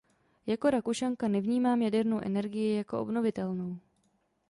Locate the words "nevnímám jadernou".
1.27-2.21